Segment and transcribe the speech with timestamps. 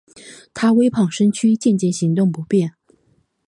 [0.55, 2.73] 她微胖身躯渐渐行动不便